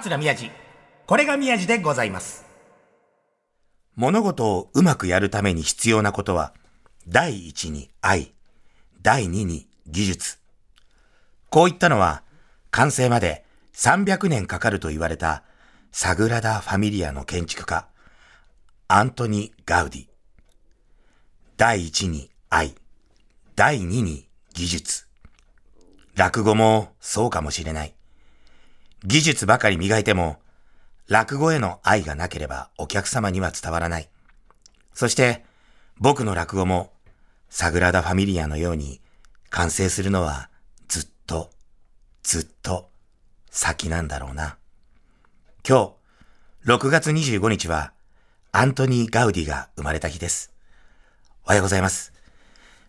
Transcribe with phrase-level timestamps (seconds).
[0.00, 0.50] 桂宮治。
[1.06, 2.44] これが宮治でございます。
[3.94, 6.52] 物事をうまくやるために必要なことは、
[7.06, 8.32] 第一に愛、
[9.02, 10.38] 第二に技術。
[11.48, 12.24] こういったのは、
[12.72, 13.44] 完成まで
[13.74, 15.44] 300年かかると言われた、
[15.92, 17.86] サグラダ・ファミリアの建築家、
[18.88, 20.06] アントニ・ガウディ。
[21.56, 22.74] 第一に愛、
[23.54, 25.06] 第二に技術。
[26.16, 27.94] 落語もそうかもしれない。
[29.04, 30.38] 技術ばかり磨いても、
[31.08, 34.08] 落語への愛がなければお客様には伝わらない。
[34.94, 35.44] そして、
[35.98, 36.90] 僕の落語も、
[37.50, 39.00] サグラダ・ファミリアのように
[39.50, 40.48] 完成するのは
[40.88, 41.50] ずっと、
[42.22, 42.90] ずっと
[43.50, 44.56] 先なんだろうな。
[45.68, 45.94] 今
[46.64, 47.92] 日、6月25日は、
[48.52, 50.50] アントニー・ガウディが生まれた日です。
[51.44, 52.13] おはようございます。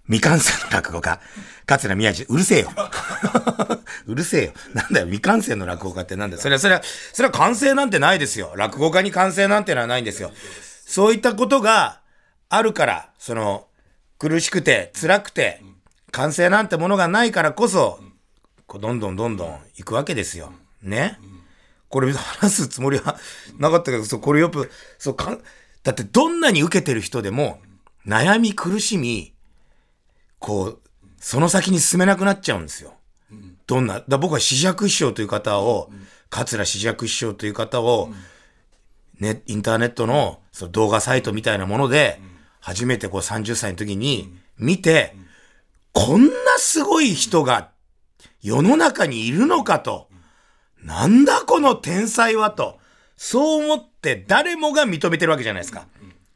[0.07, 1.19] 未完成の落語家、
[1.65, 2.71] 桂宮治、うるせえよ。
[4.05, 4.53] うるせえよ。
[4.73, 6.41] なんだよ、未完成の落語家ってなんだよ。
[6.41, 6.81] それは、それは、
[7.13, 8.53] それは完成なんてないですよ。
[8.55, 10.31] 落語家に完成なんてのはないんですよ。
[10.85, 12.01] そういったことが
[12.49, 13.67] あるから、その、
[14.19, 15.61] 苦しくて、辛くて、
[16.11, 17.99] 完成なんてものがないからこそ、
[18.67, 20.53] こうどんどんどんどん行くわけですよ。
[20.81, 21.19] ね？
[21.89, 23.17] これ話すつもりは
[23.57, 25.41] なかったけど、そう、これよく、そう、かん、
[25.83, 27.59] だってどんなに受けてる人でも、
[28.07, 29.34] 悩み苦しみ、
[30.45, 30.79] こう、
[31.19, 32.93] その先に進めなくなっちゃうんですよ。
[33.65, 35.89] どんな、だ僕は四尺師匠という方を、
[36.29, 38.11] 桂四尺師匠という方を、
[39.19, 42.21] ね、インターネットのその動画サイトみたいなもので、
[42.59, 45.15] 初めてこう30歳の時に見て、
[45.93, 47.71] こんなすごい人が
[48.43, 50.09] 世の中にいるのかと。
[50.83, 52.77] なんだこの天才はと。
[53.17, 55.87] そう思って誰もが認めてるわけじゃないですか。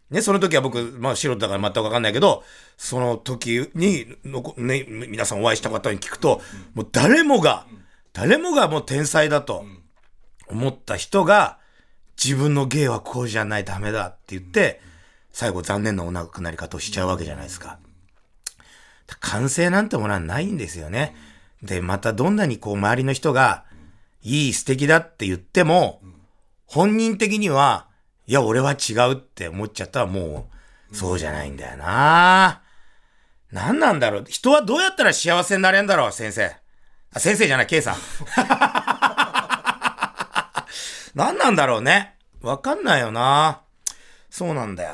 [0.09, 2.43] ね、その時は僕、まあ素人だから全くわかんないけど、
[2.77, 6.41] その時にのこ、ね、皆さんお会いした方に聞くと、
[6.73, 7.66] もう誰もが、
[8.13, 9.66] 誰もがもう天才だと
[10.47, 11.59] 思った人が、
[12.22, 14.81] 自分の芸はこうじゃないダメだって言って、
[15.31, 17.79] 最後残念なお亡くなり方をしちゃうわけじゃないですか。
[19.19, 21.16] 完成なんてものはないんですよね。
[21.61, 23.66] で、またどんなにこう周りの人が、
[24.22, 26.01] いい素敵だって言っても、
[26.66, 27.88] 本人的には、
[28.29, 30.50] いや、俺は違うって思っちゃったらも
[30.91, 32.62] う、そうじゃないんだよな
[33.51, 36.56] 何なんだろう人はどうやったら幸せになれんだろう先生。
[37.12, 37.95] あ、先生じゃない、K さん。
[41.17, 42.17] 何なんだろうね。
[42.41, 43.62] わかんないよな
[44.29, 44.91] そうなんだよ。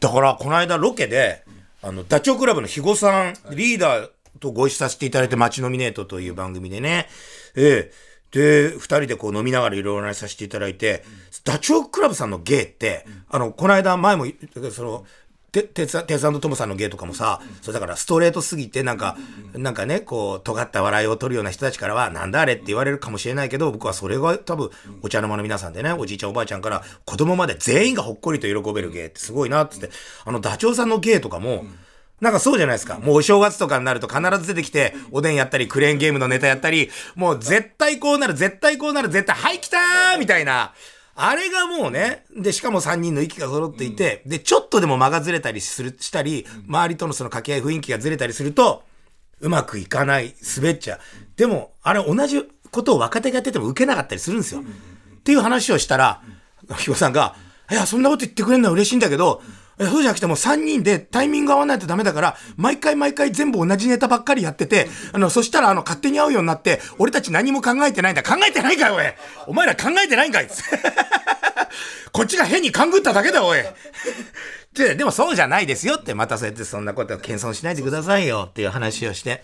[0.00, 1.44] だから、この間ロケで、
[1.82, 7.08] あの、ダチョウ倶楽部の肥後さん、リーダーとご一緒させていただいて、マチノミネートという番組でね。
[7.54, 11.04] ええで、二人でこう飲みながらいろいろ話させていただいて、
[11.44, 14.26] ダチョウ倶楽部さんの芸って、あの、この間前も、
[14.70, 15.06] その、
[15.52, 19.16] て、てつ、てつトモさんの芸とかもさ、そうだからストレートすぎてなんか、
[19.54, 24.70] なんかね、こう、尖った笑いを取るような人たちからは、なんだあれって言われるかもしれないけど、僕はそれが多分、
[25.02, 29.90] お茶の間の皆さんでね、おじいちゃんおばあちゃんから、子供まで全員がほっこりと喜べる芸ってすごいなってって、
[30.24, 31.64] あの、ダチョウさんの芸とかも、
[32.20, 32.98] なんかそうじゃないですか。
[32.98, 40.74] もうお正月とかになると必ず出てきて、おでんやったり、クレーンゲームのネタやったり、もう絶対こうなる、絶対こうなる、絶対、はい、来たーみたいな。
[41.22, 48.84] あれがもうね、で、しかも3人の息が揃っていて、で、ちょっとでも間がずれたりする、したり、周りとのその掛け合い雰囲気がずれたりすると、
[49.40, 51.00] うまくいかない、滑っちゃう。
[51.36, 54.60] でも、あれ同じことを若手がやってても受けなかったりするんですよ。
[54.60, 56.22] っていう話をしたら、
[56.78, 57.34] ひごさんが、
[57.70, 68.22] いや、そんなこと言ってくれるのは嬉しいんだけど、えそうじゃなくても3人でタイミング合わないとダメだから、毎回毎回全部同じネタばっかりやってて、あの、そしたらあの、勝手に会うようになって、俺たち何も考えてないんだ。
[68.22, 69.04] 考えてないかよ、おい。
[69.46, 70.48] お前ら考えてないんかい。
[72.12, 73.58] こっちが変に勘ぐっただけだ、おい。
[74.74, 79.42] ででもそうじゃないですよって、またそうやってそんなことを謙遜しないでくださいよっていう話をして。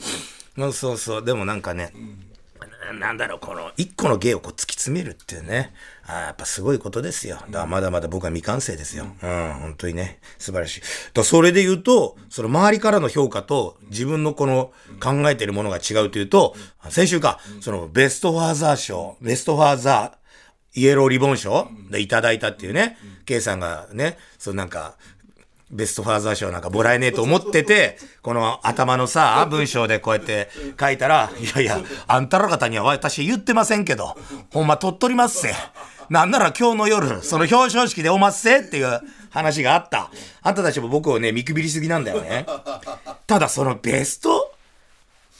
[0.56, 1.92] そうそうそう、でもなんかね、
[2.98, 5.72] なんだろう、この一個の芸をこう突き詰めるっていうね、
[6.08, 7.36] あやっぱすごいことですよ。
[7.36, 9.04] だからまだまだ僕は未完成ですよ。
[9.04, 10.82] うん、本当にね、素晴らしい。
[11.12, 16.54] だそれで言うと、その周りからの評価と自分のこの考えてるものが違うというと、
[16.88, 24.96] 先週か、そのベストファーザー賞、ベストファーザー、イエローリボン賞でいただいたっていうね、K さんがね、そうなんか、
[25.70, 30.48] ベストファーザー賞なんかもらえねえと思ってて、この頭のさ、文章でこうやって
[30.78, 34.16] 書いたら、いやいや、あんたら方には私言ってませんけど、
[34.52, 35.54] ほんま取っとりますせ。
[36.10, 39.00] なんなら今日の夜、その表彰式でおますせっていう
[39.30, 40.10] 話があった。
[40.42, 42.46] あんたたちも僕をね、見くびりすぎなんだよね。
[43.26, 44.52] ただそのベスト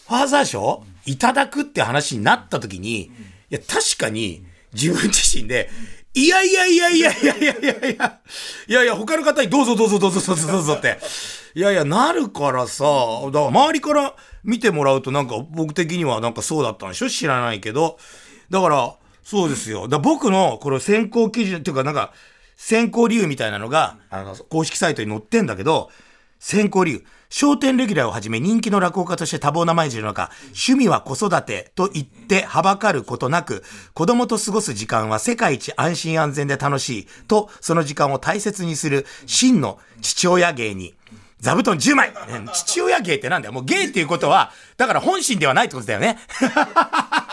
[0.08, 3.10] ファーザー賞いただくって話になった時に、い
[3.50, 5.70] や、確かに自分自身で、
[6.14, 8.20] いやいやいやいやいやいやいやいや、
[8.68, 10.98] いやいや、他の方にどうぞどうぞどうぞどうぞどうぞって。
[11.54, 12.84] いやいや、なるからさ、
[13.26, 14.14] だから周りから
[14.44, 17.08] 見てもらうとなんか僕的にはなんかそうだったんでしょ？
[17.08, 17.98] 知らないけど。
[18.50, 18.94] だから、
[19.26, 19.88] そうですよ。
[19.88, 22.12] だ僕の、この選考基準っていうか、なんか、
[22.56, 25.90] 選考理由みたいなのが、あの、公式サイトに載ってんだけど、
[26.38, 27.04] 選考理由。
[27.28, 33.64] 商店レギュラーをはじめ人気の落語家として多忙な毎日の中、趣味は子育てと言ってはばかることなく、
[33.94, 40.94] 子供と過ごす時間は世界一安心安全で楽しいと、その時間を大切にする真の父親芸に、
[41.40, 42.12] 座布団10枚
[42.52, 46.16] 父親芸ってなんだよもう芸っていうことは、だから本心ではないってことだよね。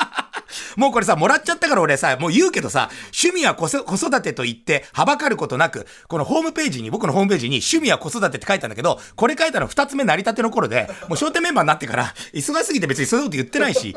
[0.75, 2.89] もうこれさ、もらっちゃったから俺さ、もう言うけどさ、
[3.23, 13.95] 趣味は子育てと言って、はばかることなく、このホームページに、僕のホームページに趣味は子育てって書いたんだけど、これ書いたの二つ目成り立ての頃で、もう商店メンバーになってから、忙しすぎて別にそういうこと言ってないし、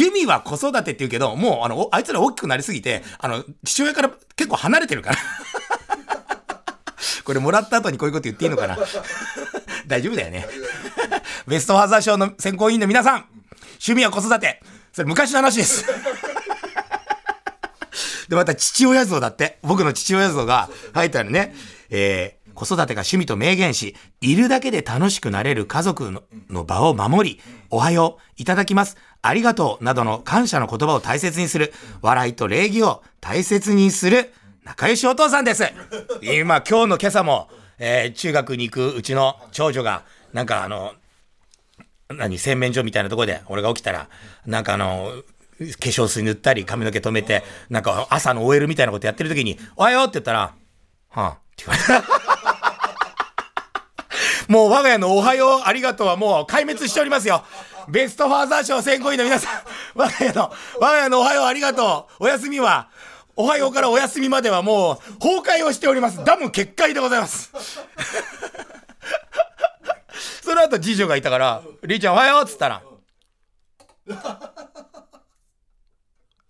[0.00, 5.16] 趣味は子育てって言うけど、もうあの、あいつら大きくなりすぎて、あの、父親から結構離れてるから。
[7.24, 8.78] これもらった後にこういうこと言っていいのかな？
[9.86, 10.46] 大丈夫だよね。
[11.46, 13.26] ベストファーザー賞の選考委員の皆さん、
[13.72, 14.62] 趣味は子育て。
[14.98, 15.86] それ昔の話です。
[18.28, 19.60] で、また父親像だって。
[19.62, 21.54] 僕の父親像が入ったのね。
[21.88, 27.40] えー、子育てが趣味と明言し、いるだけで楽しくなれる家族のの場を守り、
[27.70, 31.72] おはよう、いただきます、ありがとう、などの感謝の言葉を大切にする、
[32.02, 34.34] 笑いと礼儀を大切にする、
[34.64, 35.62] 仲良しお父さんです。
[36.22, 37.48] 今、今日の今朝も、
[37.78, 40.02] えー、中学に行くうちの長女が、
[40.32, 40.94] なんかあの、
[42.08, 44.08] 何、洗面所みたいなとこで、俺が起きたら、
[44.46, 45.12] なんかあの、
[45.58, 50.54] 化粧水塗ったり、髪の毛止めて、なんか朝の OL みたいなことやってる時に、おはようって言ったら、
[51.10, 52.08] はあ、って言われた。
[54.48, 57.44] もう我が家のおはよう、ありがとうはもう壊滅しておりますよ。
[57.88, 59.62] ベストファーザー賞選考委員の皆さん、
[59.94, 62.24] 我が家の、我が家のおはよう、ありがとう。
[62.24, 62.88] お休みは、
[63.36, 66.24] おはようからお休みまではもう崩壊をしております。
[66.24, 67.52] ダム決壊でございます。
[70.58, 72.82] その後次女がいたから、りーちゃんおはようっつったら、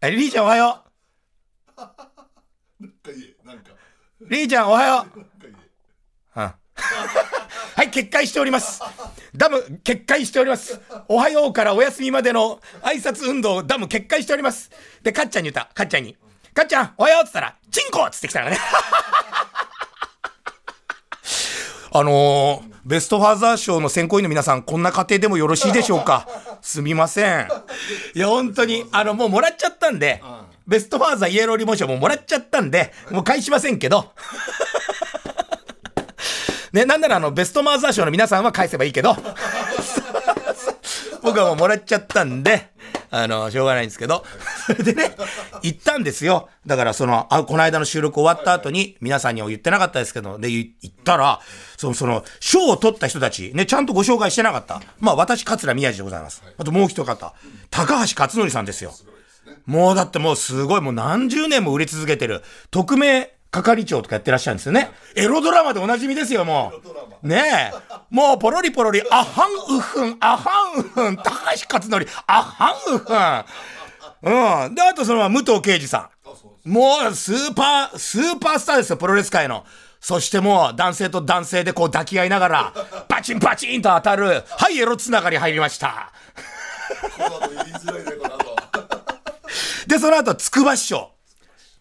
[0.01, 0.83] え、りーちゃんおはよ
[2.81, 2.87] う。
[4.31, 5.21] りーちゃんおはよう。
[5.21, 5.23] う
[6.41, 6.41] ん。
[6.41, 6.55] は
[7.85, 8.81] い、決壊しております。
[9.37, 10.81] ダム、決壊しております。
[11.09, 14.71] おはようからお休みまでの挨拶運動、ダム決壊しております。
[15.03, 15.71] で、かっちゃんに言った。
[15.75, 16.17] かっちゃんに。
[16.55, 18.59] かっちゃん、おはようっつったら、チンコっつってきたからね。
[21.93, 26.27] あのー、ベストファーザー賞の選考委員の皆さん、こんな家庭でもよろしいでしょうか？
[26.63, 27.49] すみません。
[28.15, 30.23] いや、本当に、あの、もうもらっちゃったんで、
[30.67, 34.13] ベストファーザーイエローリモーションももらっちゃったんで、もう返しませんけど。
[36.73, 39.17] ね、なんならあの、ベストマーザー賞の皆さんは返せばいいけど、
[41.23, 42.69] 僕はもうもらっちゃったんで、
[43.11, 44.25] あの、しょうがないんですけど。
[44.69, 45.17] それでね、
[45.63, 46.51] 行ったんですよ。
[46.67, 51.41] だからその、あ、この間の収録終わった後に、皆さんには言ってなかったですけど、で、行ったら、
[51.79, 54.83] その、その、賞を取った人たち、ね、ちゃんとご紹介してなかった。
[55.01, 56.43] まあ、私、桂宮治でございます。
[56.59, 57.35] あともう一方、
[57.71, 58.93] 高橋克典さんですよ。
[59.65, 64.91] もうだってもうすごい、もう何十年も売れ続けてる、匿名係長とかやってらっしゃるんですよね。
[65.17, 66.73] エロドラマでおなじみですよ、も
[67.23, 67.27] う。
[67.27, 67.95] ねえ。
[68.11, 73.45] もう、ポロリポロリ、あはんうふん、あはんうふん、高橋克典、あはんうふん。
[74.23, 74.75] うん。
[74.75, 76.11] で、あとその、武藤敬司さ
[76.65, 76.69] ん。
[76.69, 79.65] もう、スーパー、スーパースターですよ、プロレス界の。
[80.01, 82.73] そしてもう、男性と男性でこう抱き合いながら、
[83.09, 86.13] バチンバチンと当たる、はい、エロつながり入りました。
[89.87, 91.11] で、その後、つくば師匠。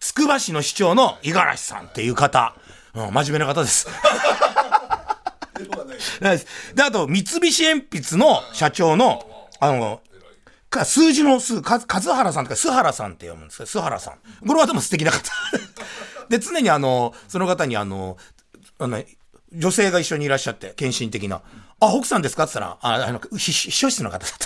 [0.00, 2.54] つくば市の市長の五十嵐さんっていう方。
[2.94, 3.88] うん、真面目な方です。
[6.74, 10.00] で、あと、三菱鉛筆の社長の、あの、
[10.70, 14.46] か数字の数、か、和原さんとか、須原さんって読むんですけど、須原さん。
[14.46, 15.30] これはでも素敵な方。
[16.28, 18.16] で、常にあの、その方にあの、
[18.78, 19.02] あの、
[19.50, 21.40] 女性が一緒にいらっしゃって、献身的な。
[21.80, 22.44] あ、奥さんですか？
[22.44, 24.38] って言ったら、あ、あの、秘書室の方だっ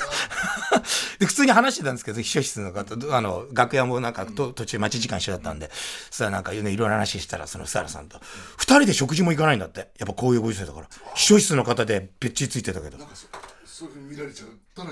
[0.71, 0.79] た。
[1.19, 5.71] で、普通に話してたんですけど、秘書室の方、あの、楽屋もなんかと途中待ち時間一緒だったんで、
[6.11, 8.21] そしたらなんか、いろいろ話したら、その、ス原さんと、
[8.59, 9.91] 二人で食事も行かないんだって。
[9.99, 10.88] やっぱこういうご時世だから。
[11.14, 12.99] 秘書室の方で別地ついてたけど。
[12.99, 13.26] なんかそ
[13.67, 14.85] そういうふうに見られちゃった、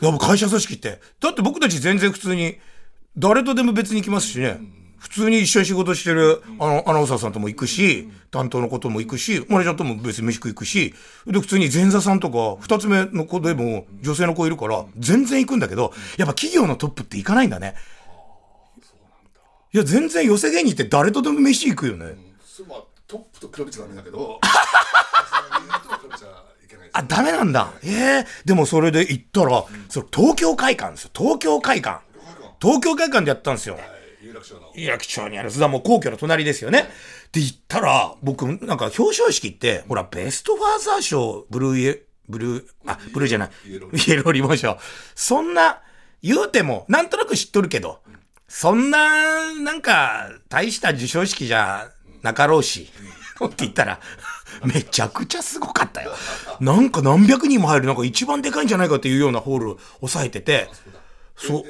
[0.00, 1.00] やっぱ会社組織って。
[1.20, 2.58] だって僕たち全然普通に、
[3.16, 4.48] 誰とでも別に行きますしね。
[4.48, 10.94] うん普通に一緒に仕事してるあのアナウンサーさんとも行くし、担当のことも行くし、マネージャーとも別に飯食い行くし、
[11.26, 17.74] で、普通に前座さんとか、二つ目の子でも女性の子いるから、全然行くんだけど、やっぱ企業のトップって行かないんだね。
[19.74, 22.04] いや、全然寄せ芸人って誰とでも飯行くよね。
[22.06, 22.16] うん、
[23.08, 24.38] トップと比べちゃダメだけど、
[26.92, 27.72] あ、ダメなんだ。
[27.82, 31.10] ええー、でもそれで行ったら、それ東京会館ですよ。
[31.16, 32.02] 東京会館。
[32.60, 33.78] 東京会館でやったんですよ。
[34.22, 34.72] 有楽町の。
[34.74, 36.88] 有楽町にある、もう皇居の隣ですよね。
[37.32, 44.78] で、行ったら、僕、なんか表彰式って、ほら、ベストファーザー賞、ブルーイエ、ブルー、あ、ブルーじゃない、イエローリボン賞。
[45.14, 45.80] そんな、
[46.22, 48.00] 言うても、なんとなく知っとるけど、
[48.46, 51.90] そんな、なんか、大した授賞式じゃ
[52.22, 52.90] なかろうし、
[53.44, 53.98] って言ったら、
[54.64, 56.12] めちゃくちゃすごかったよ。
[56.60, 60.68] なんか何百人も入る、なんか一番でかいんじゃないかっていうようなホールを抑えてて、
[61.36, 61.64] そう。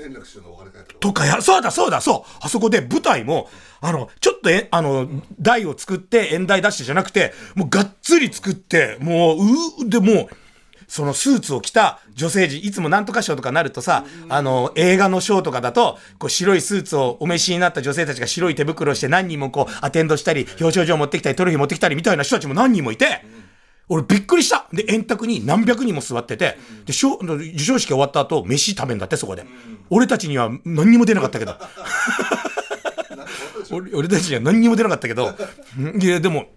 [1.00, 3.48] とかや、そうだそうだそうあそこで舞台も、
[3.80, 5.08] あの、ちょっとえ、あの、
[5.40, 10.28] 台を作って演台出してじゃなくて、もうがっつり作って、もう、う、でもう、
[10.92, 23.24] そのスーツを着た女性陣、いつもなんとか賞とかなるとさ、あの、映画の賞とかだと、こう白いスーツをお召しになった女性たちが白い手袋をして何人もこうアテンドしたり、表彰状持ってきたり、トロフィー持ってきたりみたいな人たちも何人もいて、
[23.88, 24.66] 俺びっくりした。
[24.70, 27.16] で、円卓に何百人も座ってて、で、授
[27.56, 29.46] 賞式終わった後、飯食べんだって、そこで。
[29.88, 31.56] 俺たちには何にも出なかったけど。
[33.72, 35.34] 俺俺たちには何にも出なかったけど、
[35.98, 36.48] いや、でも、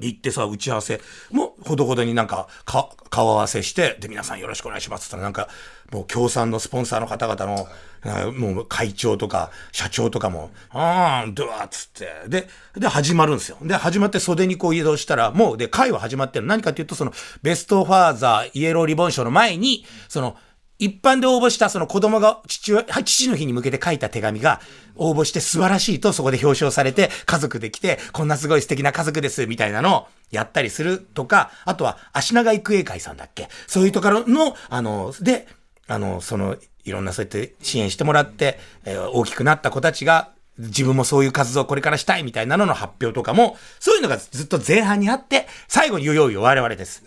[0.00, 5.48] 行ってさ、打ち合わせもほどほどになんか、顔合わせして、で、皆さんよろしくお願いしますって言ったら、なんか、
[5.92, 13.58] もう協賛のスポンサーの方々の、もう会長とか、社長とかも、あー、ドワっつって、で、で、始まるんですよ。
[13.62, 16.46] で、始まって袖にこう移動したら、もう、で、会は始まってる。
[16.46, 20.36] 何かっていうと、その、ベストファーザーイエローリボン賞の前に、その、
[20.84, 24.60] 一般で応募したその子供が父親、父の日に向けて書いた手紙が
[24.96, 33.48] 応募して素晴らしいとそこで表彰されて家族で来てこんなすごい素敵な家族ですみたいなのをやったりするとか、あとは足長育英会さんだっけ？
[33.66, 35.46] そういうところの、あの、で、
[35.86, 47.04] あの、その、いろんなそうやって支援してもらって、えー、大きくなった子たちが自分もそういう活動をこれからしたいみたいなのの発表とかも、そういうのがずっと前半にあって、最後にいよいよ我々です。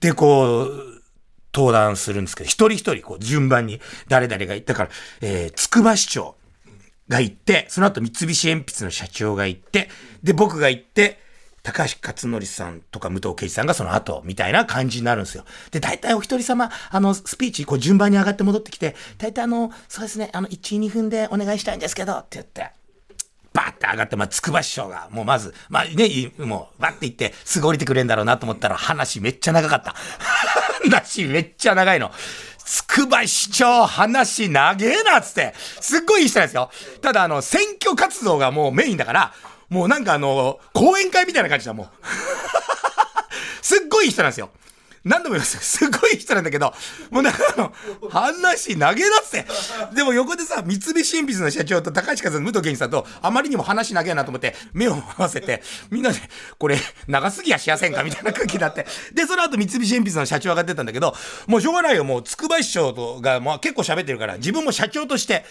[0.00, 0.97] で、こう、
[1.54, 4.90] 登壇するんですけど、一人一人、こう、順番に誰々が行ったから、
[5.20, 6.36] えー、つくば市長
[7.08, 9.88] が行って、その後三菱鉛筆の社長が行って、
[10.22, 11.18] で、僕が行って、
[11.62, 15.44] 高橋克典さんとか武藤敬司さんがその後、みたいな感じになるんですよ。
[15.70, 22.70] で、大体お一人様、あの、スピーチ、こう順番に上がって戻ってきて、大体あの、そうですね、あの、1、2分でお願いしたいんですけど、って言って、
[23.58, 29.96] バーって上がって、まあ、つくば師匠が、もうまず、まあね、もう、バッて行って、すぐ降りてくれんだろうなと思ったら、話めっちゃ長かった。
[30.88, 32.12] 話めっちゃ長いの。
[32.58, 35.54] つくば市長、話長えなっつって。
[35.80, 36.70] すっごいいい人なんですよ。
[37.02, 39.32] ただ、あの、選挙活動がもうメインだから、
[39.70, 41.88] もうなんかあの、講演会みたいな感じだ、もう。
[43.60, 44.50] すっごいいい人なんですよ。
[45.08, 46.72] 何度も言いますすごい人なんだけど、
[47.10, 47.72] もうなんかあの、
[48.10, 49.46] 話投げ出って。
[49.94, 56.18] でも横でさ、三菱鉛筆の社長と高橋和の武藤健さんと、あまりにも話投げやなと思って、目を合わせて、みんなで、
[56.58, 58.02] これ、長すぎやしやせんか？
[58.04, 58.86] みたいな空気になって。
[59.12, 61.14] で、その後三菱鉛筆の社長が出たんだけど、
[61.46, 65.44] もうしょうがないよ、もう、つくば師匠とが、もう結構喋ってるから、自分も社長として、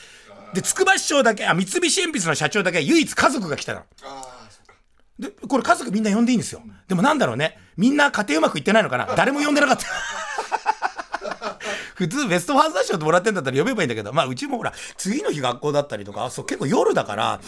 [0.54, 3.82] で、つくば師匠だけ、あ、三菱鉛筆の社長だけ唯一家族が来たの。
[5.20, 6.62] で、これ家族みんな呼んでいいんですよ。
[6.88, 7.58] でもなんだろうね。
[7.76, 9.86] みんな家庭うまくいってないのかな誰も呼んでなかった。
[11.96, 17.40] 普通ベストファーザー賞ってもらってんだったら呼べばいいんだけど、まあうちもほら、次の日学校だったりとか、そう結構夜だから、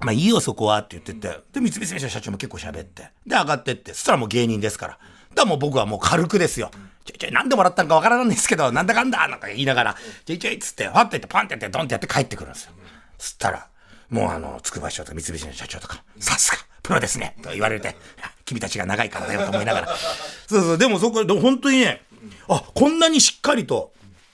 [0.00, 4.92] まあいいよそこはって言ってて、で、三菱の社長も結構喋って、で、上がってって、そしたらもう芸人ですから。
[4.92, 5.02] だか
[5.36, 6.70] らもう僕はもう軽くですよ。
[7.04, 12.72] ちょいちょいなんでもらったんかわからないんですけど、なんだかんだなんか言いながら、ちょいちょいっつって、ファッて言ってパンってやってドンってやって帰ってくるんですよ。
[13.18, 13.68] そしたら、
[14.10, 17.96] もうあの、つくば市長と三菱の社長とか、さすが、プロですねと言われて、
[18.44, 19.96] 君たちが長いからだよと思いながら。
[20.48, 22.02] そうそう、でもそこで本当にね、
[22.48, 23.92] あ、こんなにしっかりと、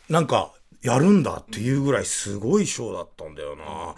[0.09, 3.95] なんか、やるんだっていうぐらいすごいショーだったんだよな。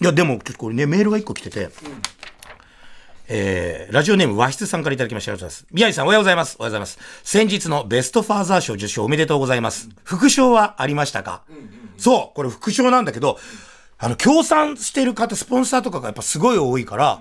[0.00, 1.68] いや、でも、ちょっとこれね、メールが一個来てて、
[3.28, 5.32] えー、ラジオネーム和室さんからいただきました。
[5.32, 5.72] ありがとうございます。
[5.72, 6.56] 宮治さんおはようございます。
[6.58, 6.98] おはようございます。
[7.22, 9.88] 先日のベストファーザー賞受賞おめでとうございます。
[10.04, 11.42] 副賞はありましたか、
[11.96, 13.38] そう、これ副賞なんだけど、
[14.02, 17.20] あの、協賛してる方、スポンサーとかがやっぱすごい多いから、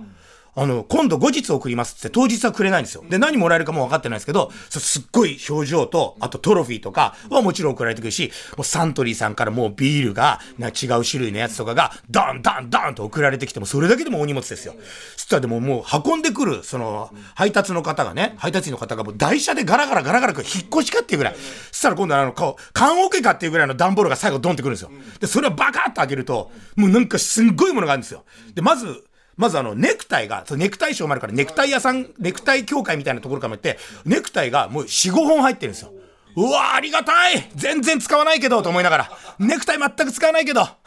[0.54, 3.04] あの、今度後日送りますって当日はくれないんですよ。
[3.08, 14.76] で、何もらえるかも分かってないんですけど、すっごい表情と、あとトロフィーとかはもちろん送られてくるし、もうサントリーさんからもうビールが、な違う種類のやつとかが、ダンダンダンと送られてきても、それだけでもお荷物ですよ。
[15.16, 21.36] そしたらでももう運んでくる、その、配達の方がね、配達員の方がもう台車でガラガラガラガラ引っ越しかっていうぐらい。
[21.72, 24.92] そしたら今度あの、顔、缶オケかっていうぐらいの段ボールが最後ドンってくるんですよ。
[25.22, 28.26] で、それをバカッと開けると、もうなんかすんごいものがあるんですよ。
[28.54, 29.06] で、まず、
[29.42, 35.92] まずあの、ネクタイが、ネクタイ賞もあるから、ネクタイ屋さん、ネクタイ協会みたいなところからもって、ネクタイがもう4、5本入ってるんですよ。
[36.36, 39.12] うわありがたい全然使わないけどと思いながら。
[39.40, 40.78] ネクタイ全く使わないけど あ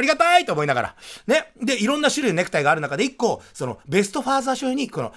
[0.00, 0.96] りがたいと思いながら。
[1.26, 1.52] ね。
[1.60, 5.14] で、いろんな種類のネクタイがある中で1個、その、ベストファーザー賞に、この、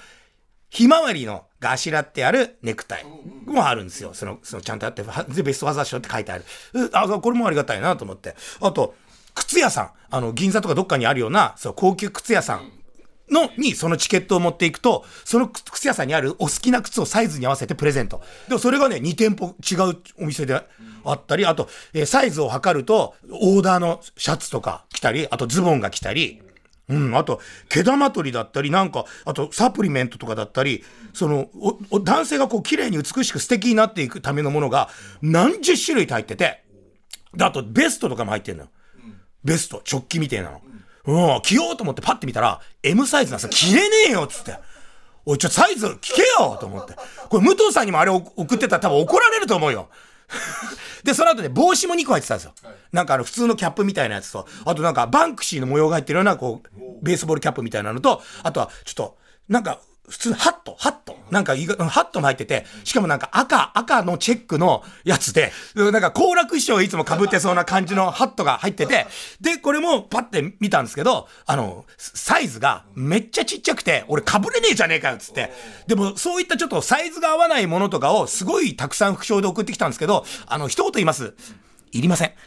[0.69, 3.05] ひまわりのがあしらってあるネクタイ
[3.45, 4.13] もあるんですよ。
[4.13, 6.45] その、そのちゃんとあって、で、ベストファーザー賞って書いてある。
[6.93, 8.37] あ、これもありがたいなと思って。
[8.61, 8.95] あと、
[9.35, 9.91] 靴屋さん。
[10.09, 12.71] あの、銀座とかどっかにあるような、そう、高級靴屋さん
[13.29, 18.21] の、にそのチケットを持っていくと、その靴屋さんにあるお好きな靴をサイズに合わせてプレゼント。
[18.47, 20.53] でもそれがね、2店舗違うお店で
[21.03, 26.41] あったり、あと、えーサイズを測ると、オーダーのシャツとか来たり、あとズボンが来たり、
[26.87, 31.49] うん、あと、毛玉取りだったり、なんか、あと、サプリメントとかだったり、その、
[31.89, 34.89] お男性がこう、綺麗に美しく素敵になっていくためのものが、
[35.21, 36.63] 何十種類入ってて、
[37.33, 38.69] で、あと、ベストとかも入ってんのよ。
[39.43, 40.61] ベスト、直帰みたいなの。
[41.07, 43.73] うん、着ようと思ってパッて見たら、M サイズなんですよ。
[43.73, 44.57] 着れねえよっつって。
[45.25, 46.95] おい、ちょ、サイズ聞けよと思って。
[47.29, 49.89] これ、武藤さんにもあれを送ってたら多分怒られると思うよ。
[51.03, 52.53] で、その後ね、帽子も2個入ってたんですよ。
[52.91, 61.04] なんかあの、普通のキャップみたいなやつと、あとなんか、バンクシーの模様が入ってるような、こう、ベースボールキャップみたいなのと、あとは、ちょっと、なんか、普通のハット、ハット。
[61.35, 69.05] なんか、ハットも入ってて、しかもなんか赤、赤のチェックのやつで、なんか行楽衣装いつも被ってそうな感じのハットが入ってて、
[69.41, 75.51] で、これもパッて見たんですけど、あの、サイズがめっちゃちっちゃくて、俺被れねえじゃねえかよ、つって。
[75.87, 81.33] でも、そういったちょっとサイズが合わないものとかをすごいたくさん副賞で送ってきたんですけど、あの、一言言います。
[81.91, 82.31] いりません。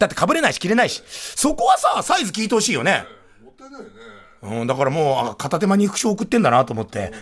[0.00, 1.04] だって被れないし着れないし。
[1.06, 3.19] そこはさ、サイズ聞いてほしいよね。
[4.42, 7.12] うん、だからもう、あ片手間に副賞送ってんだなと思って。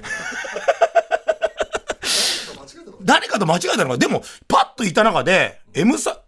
[3.02, 3.98] 誰かと間違えたのか。
[3.98, 6.20] でも、パッといた中で、M さ、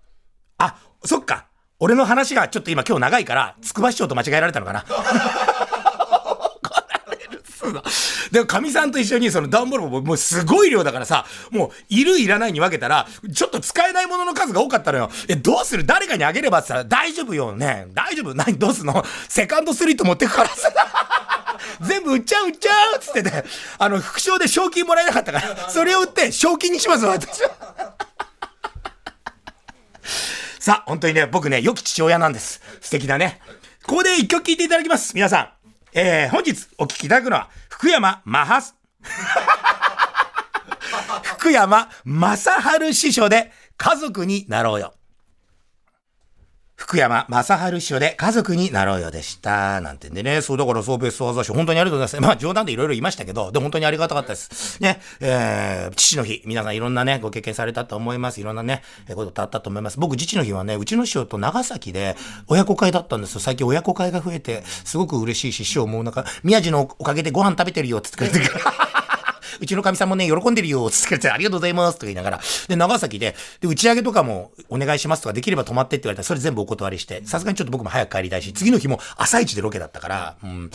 [0.59, 1.47] あ、そっか。
[1.78, 4.85] 俺の話がちょっと今今日長いから、つくば市長と間違えられたのかな。
[4.88, 7.82] 怒られるっすな
[8.31, 15.11] で、かみさんと一緒にその段ボールももうすごい量だからさ、もう、いるいらないに分けたら、ちょっと使えないものの数が多かったのよ。
[15.29, 15.85] え、どうする？
[15.85, 17.87] 誰かにあげればって言ったら、大丈夫よね？
[17.95, 18.35] 大丈夫？
[18.35, 19.05] 何どうすんの？
[19.29, 20.71] セカンドスリート持ってくからさ。
[21.83, 23.45] 全部売っちゃう売っちゃうっつってて、
[23.79, 27.51] あの、副賞で賞金もらえなかったから、それを売って賞金にします、私は。
[30.59, 32.61] さあ、本当にね、僕ね、良き父親なんです。
[32.81, 33.41] 素敵だね。
[33.87, 35.15] ここで一曲聴いていただきます。
[35.15, 35.49] 皆さん。
[35.93, 37.49] えー、本日お聴きいただくのは、
[37.81, 38.75] 福山マハス、
[41.25, 44.93] 福山正治師匠で、家族になろうよ。
[46.90, 49.81] 福山正治師匠で家族になろうよでした。
[49.81, 50.40] なんてんでね。
[50.40, 52.26] そう、だからそうベストワザ賞、本当にありがとうございます。
[52.26, 54.83] まあ冗談でいろいろ言いましたけど、で、本当にありがたかったです。
[54.83, 58.40] ね、えー、父の日、皆さんいろんなね、ご経験されたと思います。
[58.40, 60.00] いろんなね、えーことあったと思います。
[60.00, 62.16] 僕、父の日はね、うちの師匠と長崎で
[62.48, 63.40] 親子会だったんですよ。
[63.40, 68.89] 最近親子会が増えて、すごく嬉しいし、師匠もなんか、宮地のおかげでご飯食べてるよって言ってくれて。
[69.61, 72.40] うちのかみさんもね、喜んでるよ、つって、ありがとうございます、とか言いながら。
[72.68, 80.70] で、長崎で、で、打ち上げとかもお願いしますとか、できれば泊まってって言われたら、それ全部お断りして、さすがにちょっと僕も早く帰りたいし、次の日も朝一でロケだったから、うん。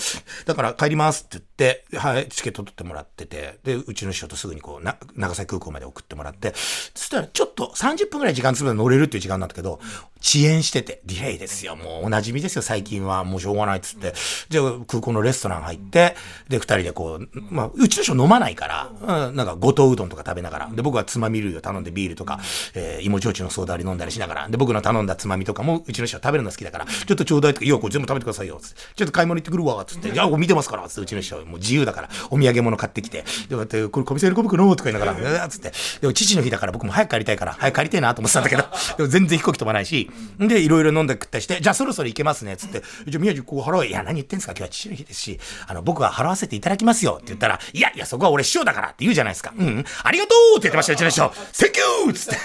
[0.45, 9.79] だから帰りますって言って、はい、チケット取ってもらってて、で、うちの師匠とすぐにこう、な、長崎空港まで送ってもらって、そしたらちょっと30分くらい時間つぶで乗れるっていう時間なんだけど、
[10.25, 11.75] 遅延してて、ディレイですよ。
[11.75, 13.23] もうお馴染みですよ、最近は。
[13.23, 14.13] もうしょうがないっつって。
[14.49, 16.15] じゃあ、空港のレストラン入って、
[16.49, 20.69] で、二人でこう、まあ、うちの人飲まないから、うん、なんか、五島うどんとか食べながら。
[20.71, 22.39] で、僕はつまみ類を頼んでビールとか、
[22.73, 24.49] えー、芋焼酎のソーダ割り飲んだりしながら。
[24.49, 28.59] で、僕の頼んだつまみとかも、うちの人は食べるの好きだから、ちょっとちょうだいとか、いや、これ全部食べてくださいよ。
[28.59, 29.85] つってちょっと買い物行ってくるわ。
[29.85, 30.89] つって、いや、これ見てますから。
[30.89, 33.17] つって、うちの人はもう自由だから、お土産物買ってきて。
[33.17, 34.75] で、こうやって、これ、コミセルコブクの？
[34.75, 35.71] とか言いながら、つって。
[36.01, 38.63] でも、父の日だから僕も早く帰りたいから、早く帰りたいなと思ってたんだけど、
[38.97, 49.53] でも全然飛行機飛ばないし、で、いろいろ飲んで食ったりして、じゃあそろそろ行けますね、つって、じゃあ宮地ここ払ういや、何言ってんすか今日は父の日ですし、あの、僕は払わせていただきますよって言ったら、いや、いや、そこは俺師匠だからって言うじゃないですか。
[49.57, 51.31] うん、うん、ありがとうって言ってました、うちの師匠。
[51.51, 52.39] Thank you つって。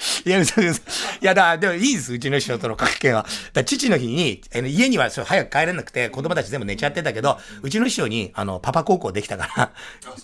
[0.24, 0.82] いや、そうです。
[1.20, 3.26] いや、だ、でもいいです、うちの師匠との関係は。
[3.52, 9.72] だ父の日に、あの家にはそう早く帰れなくて、子供たち全部寝ちゃってたけど、うちの師匠に、あの、パパ孝行できたから、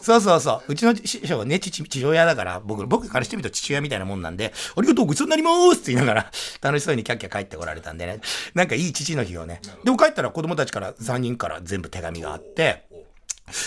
[0.01, 8.21] そうそうそう、うちの師匠はね、父、父親だから、僕、僕からしてみると父親みたいなもんなんで、ありがとう、ごちそうになりますって言いながら、楽しそうにキャッキャ帰ってこられたんでね、
[8.55, 9.61] なんかいい父の日をね。
[9.85, 12.87] でも帰ったら子供たちから3人から全部手紙があって、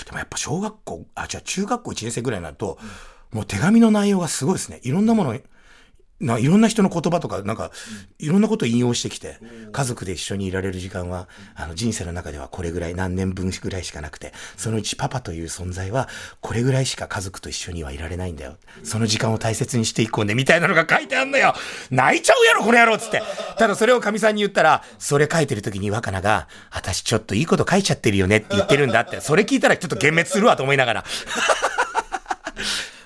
[0.05, 2.77] でもやっぱ小学校、あ、じゃあ中学校1年生ぐらいになると、
[3.31, 4.79] もう手紙の内容がすごいですね。
[4.83, 5.35] いろんなもの、
[6.19, 7.71] ないろんな人の言葉とか、なんか、
[8.17, 9.37] いろんなことを引用してきて、
[9.71, 16.09] 家族で一緒にいられる時間は、あの、人生の中ではこれぐらい、何年分ぐらいしかなくて、そのうちパパという存在は、
[16.41, 18.57] これぐらいしか家族と一緒にはいられないんだよ。
[18.83, 21.53] その時間を大切にしていこうね、みたいなのが書いてあんのよ。
[21.89, 23.21] 泣いちゃうやろ、この野郎つって。
[23.57, 31.05] ただそれを神さんに言ったら、それ書いてる時に若菜が、私ちょっといいこと書いちゃってるよねって言ってるんだって、それ聞いたらちょっと幻滅するわと思いながら。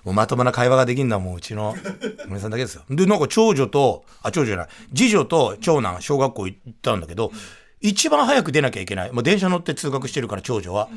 [0.04, 1.76] もうまともな会話ができるのはもううちの
[2.28, 2.84] 村さんだけですよ。
[2.90, 7.32] で、なんか長女と、あ、長女じゃない、次女と長男、小学校行ったんだけど、
[7.82, 9.12] 一番早く出なきゃいけない。
[9.12, 10.90] まあ、電車乗って通学してるから長女は。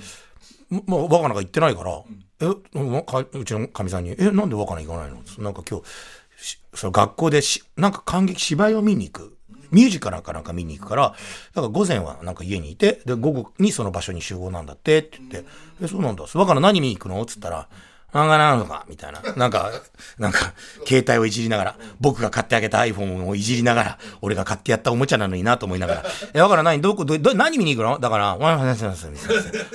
[0.69, 2.03] まあ、若菜が行ってないから、
[2.41, 5.19] え、うちのかみさんに、え、なんで若菜行かないの？
[5.39, 9.37] なんか今日、しその学校でし、なんか感激、芝居を見に行く。
[9.73, 15.45] ミュージカルかなんか見に行くから、だから午前はなんか家にいて、で、午後にその場所に集合なんだってって言って、
[15.83, 16.25] え、そうなんだ。
[16.25, 17.21] だから何見に行くの？
[17.21, 17.69] っつったら、
[18.17, 19.21] 漫画なのかみたいな。
[19.37, 19.71] なんか、
[20.19, 20.55] なんか、
[20.87, 26.05] 携帯をいじりながら、僕が買ってあげた iPhone をいじりながら、俺が買ってやったおもちゃなのになと思いながら。
[26.33, 27.99] え、だから何どこ、ど、ど何見に行くの？
[27.99, 28.63] だから、お前は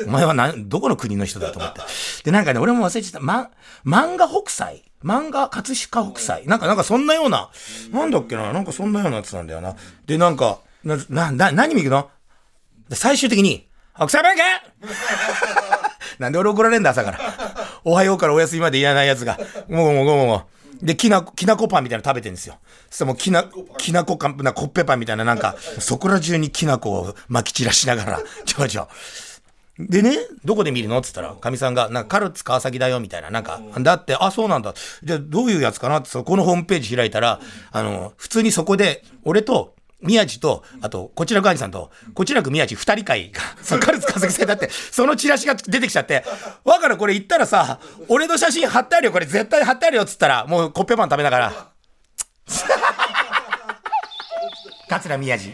[0.08, 1.82] お前は何、どこの国の人だと思って。
[2.24, 3.20] で、なんかね、俺も忘れてた。
[3.20, 3.52] ま、
[3.86, 4.84] 漫画北斎？
[5.04, 6.48] 漫画葛飾北斎？
[6.48, 7.50] なんか、なんかそんなような、
[7.92, 8.54] なんだっけな？
[8.54, 9.76] なんかそんなようなやつなんだよな。
[10.08, 12.10] で、なんか、な、な、な、何見に行くの？
[12.96, 14.44] 最終的に、北斎弁慶
[16.20, 17.20] なんで俺怒られんだ、朝から。
[17.84, 19.40] おはようからお休みまでいらないやつが。
[19.70, 20.48] もうもうもうも
[20.82, 20.86] う。
[20.86, 22.58] で、きな、きなこパンみたいなの食べてるんですよ。
[22.90, 23.46] そしたらもうきな、
[23.78, 28.88] きなこかな、コッペパンみたいななんか、そこら中にきなこを巻き散らしながら、 ちょちょ。
[29.80, 30.98] でね、どこで見るの？
[31.00, 33.32] って言ったら、かみさんが、なんか、カルツ川崎だよ、みたいな。
[33.32, 34.74] なんか、だって、あ、そうなんだ。
[35.04, 36.00] じゃあ、どういうやつかな？
[36.00, 37.40] って、そこのホームページ開いたら、
[37.72, 46.26] あの、普通にそこで、俺と、宮地と、あと、こちらく兄さんと、こちらく宮地二人会が、 そ、カルツ川崎戦だって、そのチラシが出てきちゃって、
[46.64, 51.54] わかるこれ言ったらさ、俺の写真貼ってあるよ、これ絶対貼ってあるよ、っつったら、もうコッペパン食べながら。
[54.90, 55.54] 桂宮地。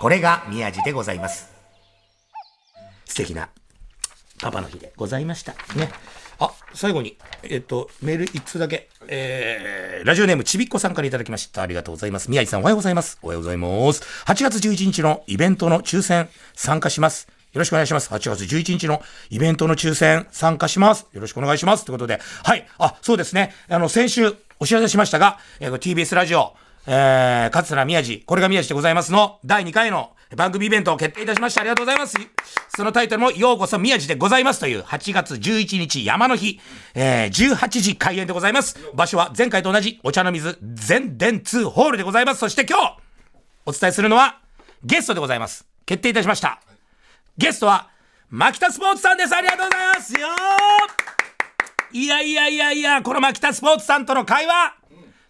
[0.00, 1.50] これが宮地でございます。
[3.04, 3.50] 素敵な
[4.40, 5.52] パパの日でございました。
[5.74, 5.90] ね。
[6.40, 8.88] あ、最後に、えっと、メール一通だけ。
[9.08, 11.60] えー、ラジオネームちびっこさんからいただきました。
[11.60, 12.30] ありがとうございます。
[12.30, 13.18] 宮治さんおはようございます。
[13.22, 14.02] おはようございます。
[14.26, 17.28] 8月11日のイベントの抽選参加します。
[17.52, 18.08] よろしくお願いします。
[18.10, 21.06] 8月11日のイベントの抽選参加します。
[21.12, 21.84] よろしくお願いします。
[21.84, 22.66] ということで、はい。
[22.78, 23.52] あ、そうですね。
[23.68, 26.54] あの、先週お知らせしましたが、えー、TBS ラジオ、
[26.86, 31.62] えー、桂宮治、これが宮治でございますの、第2回の番組イベントを決定いたしました。
[31.62, 32.16] ありがとうございます。
[32.76, 36.60] そのタイトルも、ようこそ宮治でございますという、8月11日山の日、
[36.94, 38.78] えー、18時開演でございます。
[38.94, 42.40] 場所は前回と同じ、お茶の水全電通ホールでございます。
[42.40, 42.96] そして今日、
[43.66, 44.38] お伝えするのは、
[44.84, 45.66] ゲストでございます。
[45.84, 46.60] 決定いたしました。
[47.36, 47.90] ゲストは、
[48.28, 49.34] 牧田スポーツさんです。
[49.34, 50.28] ありがとうございますよ
[51.92, 54.76] いやいやいやいや、この牧田スポーツさんとの会話、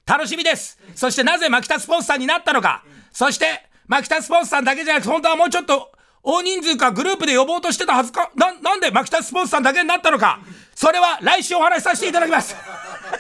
[0.05, 0.79] 楽しみです。
[0.95, 5.91] そしてなぜ牧田スポーツさんになったのか、そして、牧田スポーツさんだけじゃなくて、本当はもうちょっと、
[6.23, 10.39] 大人数かグループで呼ぼうとしてたはずか、な、なんで牧田スポーツさんだけになったのか、
[10.77, 12.55] それは来週お話しさせていただきます。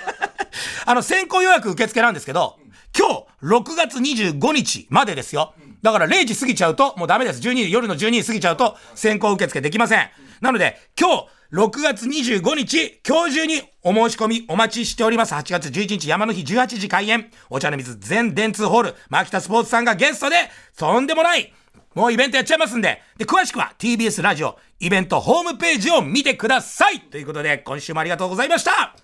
[0.87, 2.61] あの、先行予約受付なんですけど、
[2.97, 5.55] 今日、6月25日までですよ。
[5.83, 7.41] だから0時過ぎちゃうと、もうダメです。
[7.41, 10.09] 12時、夜の12時過ぎちゃうと、先行受付できません。
[10.41, 15.35] なので、今日、6月25日、今日中にお申し込みお待ちしております。
[15.35, 17.29] 8月11日山の日18時開演。
[17.49, 20.37] お茶の水全電通ホール、牧田スポーツさんがゲストで、
[20.79, 21.53] とんでもない
[21.97, 23.03] もうイベントやっちゃいますんで。
[23.19, 28.95] で、詳しくは TBS ラジオイベントホームページを見てくださいということで、今週もありがとうございました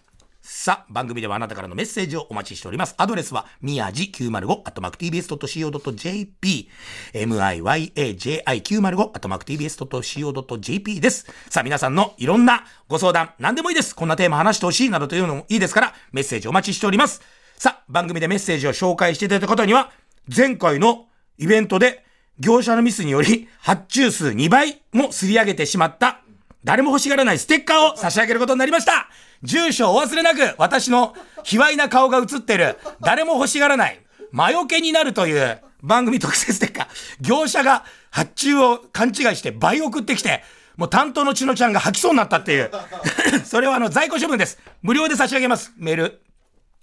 [0.48, 2.94] さあ、番組ではあなたからのメッセージをお待ちしております。
[2.98, 6.70] アドレスは、みやじ905、アットマーク tbs.co.jp、
[7.14, 11.26] myaji905、アットマーク tbs.co.jp です。
[11.50, 13.96] さあ、皆さんのいろんなご相談、何でもいいです。
[13.96, 17.22] こんなテーマ話してほしいなどというのもいいですから、メッセージお待ちしております。
[17.58, 19.90] さあ、番組でメッセージを紹介していただいた方には、
[20.34, 21.06] 前回の
[21.38, 22.04] イベントで、
[22.38, 26.20] 業者のミスにより、発注数2倍もすり上げてしまった、
[26.66, 29.08] 誰も欲しがらないステッカーを差し上げることになりました
[29.44, 34.00] 住所お忘れなく、私の卑猥な顔が映ってる、誰も欲しがらない、
[34.32, 36.86] 魔除けになるという番組特設ステッカー。
[37.20, 40.42] 業者が発注を勘違いして倍送ってきて、
[40.76, 42.70] もう担当のちのちゃんが吐きそうになったっていう。
[43.46, 44.58] それはあの在庫処分です。
[44.82, 45.72] 無料で差し上げます。
[45.76, 46.22] メール。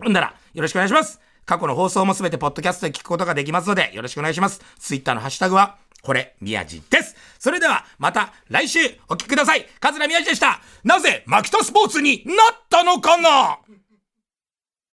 [0.02, 1.20] ほんなら、よろしくお願いします。
[1.46, 4.62] 過去の放送もすべてポッドキャストで聞くことができますので、よろしくお願いします。
[4.80, 7.16] ツイッターのハッシュタグは、これ、宮地です。
[7.40, 9.66] それでは、また来週お聞きください。
[9.80, 10.60] 桂宮地でした。
[10.84, 13.58] なぜ、マキタスポーツになったのかな？